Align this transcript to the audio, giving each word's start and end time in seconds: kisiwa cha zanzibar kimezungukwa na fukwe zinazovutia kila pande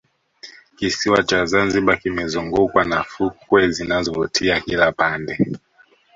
kisiwa 0.77 1.23
cha 1.23 1.45
zanzibar 1.45 1.99
kimezungukwa 1.99 2.83
na 2.85 3.03
fukwe 3.03 3.71
zinazovutia 3.71 4.61
kila 4.61 4.91
pande 4.91 5.37